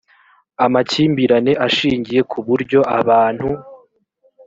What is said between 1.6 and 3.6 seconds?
ashingiye ku buryo abantu